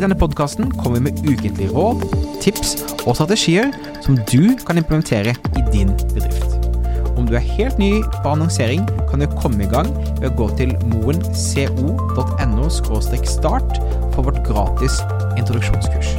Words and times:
I 0.00 0.02
denne 0.06 0.16
podkasten 0.16 0.70
kommer 0.80 0.96
vi 0.96 1.10
med 1.10 1.18
ukentlige 1.28 1.68
råd, 1.74 2.00
tips 2.40 2.70
og 3.04 3.18
strategier 3.18 3.66
som 4.00 4.14
du 4.30 4.56
kan 4.64 4.80
implementere 4.80 5.34
i 5.36 5.64
din 5.74 5.90
bedrift. 6.14 6.54
Om 7.20 7.26
du 7.28 7.34
er 7.36 7.44
helt 7.44 7.76
ny 7.76 7.90
på 8.22 8.30
annonsering, 8.30 8.86
kan 9.10 9.20
du 9.20 9.26
komme 9.42 9.60
i 9.60 9.68
gang 9.68 9.90
ved 10.22 10.30
å 10.30 10.38
gå 10.38 10.46
til 10.56 10.72
moenco.no 10.88 12.70
start 12.72 13.76
for 14.14 14.24
vårt 14.24 14.40
gratis 14.48 15.02
introduksjonskurs. 15.36 16.14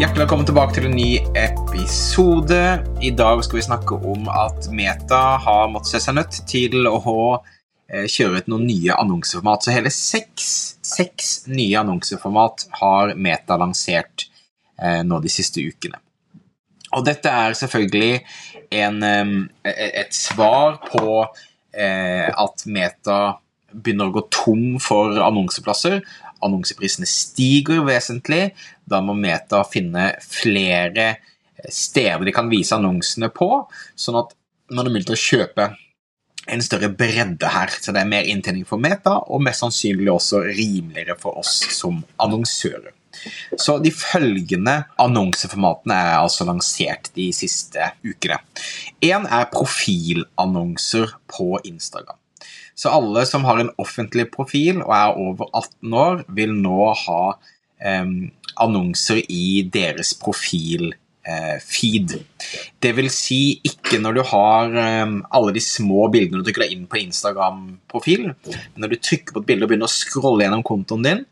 Hjertelig 0.00 0.22
velkommen 0.22 0.48
tilbake 0.48 0.78
til 0.78 0.88
en 0.88 0.96
ny 0.96 1.20
episode. 1.36 2.62
I 3.04 3.12
dag 3.20 3.44
skal 3.44 3.60
vi 3.60 3.66
snakke 3.68 4.00
om 4.00 4.32
at 4.32 4.72
Meta 4.72 5.36
har 5.44 5.68
måttet 5.68 5.92
se 5.92 6.06
seg 6.08 6.16
nødt 6.22 6.40
til 6.48 6.88
å 6.88 7.36
eh, 7.36 8.08
kjøre 8.08 8.40
ut 8.40 8.48
noen 8.48 8.64
nye 8.64 8.96
annonseformat. 8.96 9.68
Så 9.68 9.76
hele 9.76 9.92
seks, 9.92 10.75
seks 10.86 11.46
nye 11.50 11.74
annonseformat 11.80 12.66
har 12.80 13.14
Meta 13.18 13.58
lansert 13.60 14.28
eh, 14.80 15.02
nå 15.06 15.20
de 15.22 15.32
siste 15.32 15.62
ukene. 15.62 15.98
Og 16.96 17.04
dette 17.06 17.28
er 17.28 17.56
selvfølgelig 17.58 18.20
en, 18.76 19.02
et 19.66 20.14
svar 20.14 20.78
på 20.86 21.08
eh, 21.76 22.30
at 22.30 22.64
Meta 22.70 23.18
begynner 23.74 24.08
å 24.08 24.14
gå 24.14 24.22
tom 24.32 24.78
for 24.80 25.18
annonseplasser. 25.20 25.98
Annonseprisene 26.46 27.08
stiger 27.10 27.82
vesentlig. 27.84 28.54
Da 28.88 29.02
må 29.04 29.16
Meta 29.18 29.64
finne 29.68 30.12
flere 30.22 31.16
steder 31.72 32.24
de 32.24 32.34
kan 32.36 32.50
vise 32.52 32.76
annonsene 32.76 33.30
på, 33.34 33.48
sånn 33.98 34.20
at 34.20 34.34
man 34.70 34.88
mulighet 34.88 35.10
til 35.10 35.16
å 35.16 35.24
kjøpe 35.24 35.68
en 36.46 36.62
større 36.62 36.90
bredde 36.94 37.50
her. 37.50 37.72
Så 37.80 37.94
det 37.94 38.02
er 38.02 38.10
mer 38.10 38.28
inntjening 38.28 38.66
for 38.68 38.82
Meta, 38.82 39.18
og 39.26 39.42
mest 39.44 39.64
sannsynlig 39.64 40.12
også 40.12 40.44
rimeligere 40.46 41.18
for 41.20 41.40
oss 41.42 41.58
som 41.74 42.02
annonsører. 42.22 42.92
Så 43.56 43.78
de 43.80 43.90
følgende 43.94 44.74
annonseformatene 45.00 45.96
er 45.96 46.18
altså 46.20 46.44
lansert 46.48 47.10
de 47.16 47.30
siste 47.34 47.90
ukene. 48.04 48.38
Én 49.04 49.24
er 49.24 49.48
profilannonser 49.52 51.16
på 51.32 51.56
Instagram. 51.64 52.18
Så 52.76 52.92
alle 52.92 53.24
som 53.24 53.46
har 53.48 53.62
en 53.62 53.72
offentlig 53.80 54.28
profil 54.34 54.82
og 54.84 54.92
er 54.92 55.16
over 55.16 55.48
18 55.48 55.94
år, 55.96 56.24
vil 56.28 56.52
nå 56.52 56.90
ha 57.06 57.20
eh, 57.80 58.10
annonser 58.60 59.22
i 59.32 59.64
deres 59.72 60.12
profilfeed. 61.26 62.14
Det 62.80 62.92
vil 62.96 63.08
si 63.10 63.58
ikke 63.66 63.98
når 64.02 64.18
du 64.18 64.22
har 64.30 64.76
eh, 64.78 65.14
alle 65.34 65.54
de 65.54 65.62
små 65.62 66.08
bildene 66.12 66.42
du 66.42 66.46
trykker 66.46 66.66
deg 66.66 66.74
inn 66.76 66.86
på 66.90 67.00
Instagram-profil, 67.02 68.30
men 68.30 68.82
når 68.82 68.94
du 68.94 69.00
trykker 69.00 69.34
på 69.34 69.42
et 69.42 69.48
bilde 69.50 69.66
og 69.66 69.72
begynner 69.72 69.90
å 69.90 69.92
scrolle 69.92 70.46
gjennom 70.46 70.64
kontoen 70.66 71.06
din, 71.06 71.24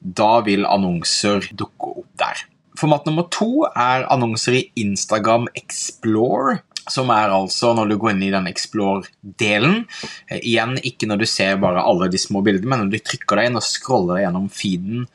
da 0.00 0.40
vil 0.44 0.66
annonser 0.68 1.46
dukke 1.52 1.94
opp 2.02 2.10
der. 2.20 2.44
Format 2.78 3.06
nummer 3.06 3.28
to 3.32 3.64
er 3.70 4.06
annonser 4.10 4.58
i 4.58 4.68
Instagram 4.82 5.46
Explore 5.54 6.58
som 6.90 7.08
er 7.14 7.32
altså 7.32 7.70
når 7.72 7.88
du 7.88 7.96
går 7.96 8.12
inn 8.12 8.26
i 8.26 8.32
den 8.34 8.48
Explore-delen. 8.50 9.84
Eh, 10.28 10.40
igjen 10.42 10.76
ikke 10.84 11.08
når 11.08 11.22
du 11.22 11.28
ser 11.30 11.56
bare 11.62 11.84
alle 11.84 12.10
de 12.12 12.20
små 12.20 12.42
bildene, 12.44 12.68
men 12.68 12.84
når 12.84 12.92
du 12.92 13.04
trykker 13.06 13.40
deg 13.40 13.48
inn 13.48 13.60
og 13.60 13.64
scroller 13.64 14.20
gjennom 14.20 14.50
feeden 14.52 15.06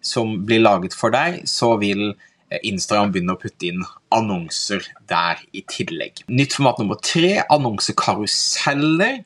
som 0.00 0.38
blir 0.48 0.62
laget 0.62 0.96
for 0.96 1.12
deg, 1.12 1.42
så 1.44 1.74
vil 1.82 2.06
eh, 2.14 2.27
Instagram 2.62 3.12
begynner 3.12 3.36
å 3.36 3.40
putte 3.40 3.68
inn 3.68 3.82
annonser 4.14 4.84
der 5.10 5.40
i 5.52 5.64
tillegg. 5.68 6.24
Nytt 6.32 6.56
format 6.56 6.80
nummer 6.82 7.00
tre, 7.02 7.34
annonsekaruseller. 7.44 9.24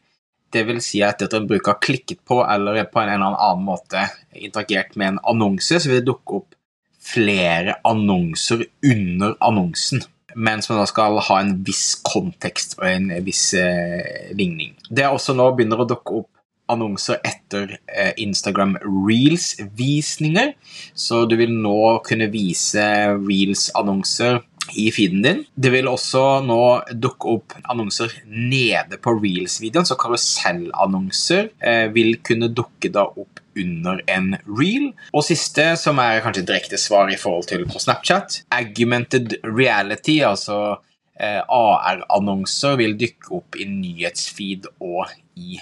Det 0.53 0.65
vil 0.69 0.83
si 0.85 1.01
at 1.05 1.23
etter 1.25 1.41
en 1.41 1.49
bruker 1.49 1.73
har 1.73 1.83
klikket 1.85 2.21
på 2.29 2.43
eller 2.45 2.83
på 2.93 3.01
en 3.01 3.15
eller 3.15 3.39
annen 3.39 3.65
måte 3.65 4.05
interagert 4.37 4.99
med 5.01 5.15
en 5.15 5.23
annonse, 5.33 5.81
så 5.81 5.89
vil 5.89 6.03
det 6.03 6.11
dukke 6.11 6.43
opp 6.43 6.59
flere 7.03 7.79
annonser 7.89 8.67
under 8.87 9.39
annonsen 9.43 10.05
Mens 10.35 10.69
man 10.71 10.81
da 10.81 10.87
skal 10.89 11.19
ha 11.21 11.39
en 11.43 11.57
viss 11.67 11.95
kontekst 12.07 12.79
og 12.79 12.87
en 12.89 13.11
viss 13.27 13.53
eh, 13.59 14.33
ligning. 14.37 14.75
Det 14.89 15.05
er 15.05 15.13
også 15.13 15.35
nå 15.37 15.51
begynner 15.57 15.83
å 15.83 15.89
dukke 15.89 16.23
opp 16.23 16.31
annonser 16.73 17.21
etter 17.27 17.77
eh, 17.87 18.13
Instagram 18.23 18.77
Reels-visninger, 18.83 20.55
så 20.95 21.25
du 21.29 21.37
vil 21.41 21.53
nå 21.55 21.99
kunne 22.07 22.31
vise 22.33 22.87
Reels-annonser 23.19 24.41
i 24.79 24.91
feeden 24.95 25.23
din. 25.23 25.43
Det 25.55 25.73
vil 25.75 25.91
også 25.91 26.23
nå 26.47 26.63
dukke 26.95 27.37
opp 27.37 27.57
annonser 27.71 28.13
nede 28.27 28.99
på 29.03 29.15
Reels-videoen, 29.19 29.87
så 29.89 29.99
karusellannonser 30.01 31.51
eh, 31.59 31.87
vil 31.95 32.17
kunne 32.25 32.51
dukke 32.55 32.93
da 32.95 33.07
opp 33.11 33.43
under 33.59 34.01
en 34.11 34.33
reel. 34.47 34.93
Og 35.13 35.27
siste, 35.27 35.73
som 35.81 36.01
er 36.03 36.23
kanskje 36.25 36.47
direkte 36.49 36.81
svar 36.81 37.13
i 37.13 37.19
forhold 37.21 37.51
til 37.51 37.67
på 37.69 37.83
Snapchat, 37.83 38.43
augmented 38.55 39.37
reality, 39.45 40.21
altså 40.25 40.79
eh, 41.19 41.43
AR-annonser, 41.43 42.79
vil 42.81 42.97
dykke 43.01 43.35
opp 43.43 43.61
i 43.61 43.69
nyhetsfeed 43.69 44.71
og 44.81 45.13
i 45.37 45.61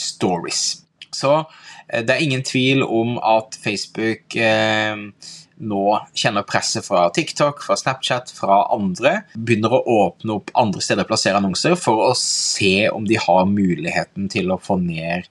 stories. 0.00 0.80
Så 1.14 1.34
eh, 1.88 2.04
det 2.04 2.14
er 2.14 2.24
ingen 2.24 2.44
tvil 2.46 2.84
om 2.84 3.16
at 3.24 3.58
Facebook 3.62 4.36
eh, 4.36 4.96
nå 5.58 5.84
kjenner 6.14 6.46
presset 6.46 6.86
fra 6.86 7.08
TikTok, 7.14 7.62
fra 7.66 7.76
Snapchat, 7.78 8.30
fra 8.34 8.60
andre, 8.74 9.22
begynner 9.34 9.74
å 9.74 9.82
åpne 10.04 10.38
opp 10.38 10.52
andre 10.58 10.82
steder 10.84 11.06
å 11.06 11.10
plassere 11.10 11.40
annonser 11.40 11.74
for 11.80 12.10
å 12.10 12.12
se 12.18 12.88
om 12.92 13.08
de 13.08 13.18
har 13.20 13.48
muligheten 13.50 14.30
til 14.32 14.52
å 14.54 14.60
få 14.62 14.78
ned 14.82 15.26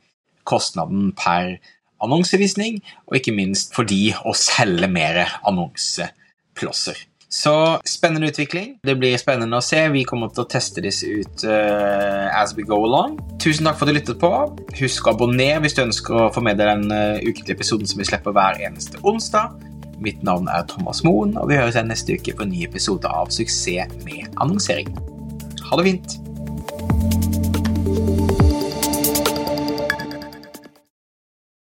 kostnaden 0.47 1.11
per 1.17 1.57
annonsevisning, 2.03 2.81
og 3.09 3.19
ikke 3.19 3.35
minst 3.35 3.73
for 3.75 3.87
de 3.87 4.11
å 4.27 4.35
selge 4.37 4.89
mer 4.91 5.23
annonseplasser. 5.47 6.99
Så 7.29 7.79
spennende 7.85 8.29
utvikling. 8.31 8.77
Det 8.87 8.95
blir 8.95 9.17
spennende 9.19 9.59
å 9.59 9.63
se. 9.63 9.81
Vi 9.91 10.05
kommer 10.07 10.31
til 10.31 10.45
å 10.45 10.49
teste 10.49 10.83
disse 10.83 11.09
ut 11.11 11.43
uh, 11.43 12.31
as 12.31 12.53
we 12.55 12.63
go 12.63 12.79
along. 12.87 13.17
Tusen 13.43 13.67
takk 13.67 13.79
for 13.79 13.87
at 13.87 13.91
du 13.91 13.99
lyttet 13.99 14.21
på. 14.21 14.31
Husk 14.79 15.07
å 15.09 15.15
abonnere 15.15 15.59
hvis 15.65 15.75
du 15.75 15.83
ønsker 15.83 16.21
å 16.21 16.29
få 16.33 16.43
med 16.45 16.61
deg 16.61 16.71
den 16.71 16.93
uh, 16.93 17.19
ukentlige 17.19 17.57
episoden 17.57 17.89
som 17.89 17.99
vi 17.99 18.07
slipper 18.07 18.35
hver 18.35 18.61
eneste 18.63 19.01
onsdag. 19.03 19.57
Mitt 20.03 20.23
navn 20.23 20.47
er 20.53 20.63
Thomas 20.69 21.01
Moen, 21.03 21.35
og 21.41 21.49
vi 21.51 21.57
høres 21.57 21.75
igjen 21.75 21.91
neste 21.91 22.15
uke 22.15 22.37
på 22.37 22.45
en 22.45 22.53
ny 22.53 22.63
episode 22.67 23.09
av 23.09 23.33
Suksess 23.33 23.97
med 24.05 24.29
annonsering. 24.37 24.93
Ha 25.67 25.81
det 25.81 25.89
fint! 25.89 26.19